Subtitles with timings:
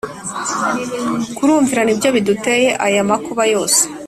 [1.35, 3.81] Kurumvira nibyo biduteye aya amakuba yose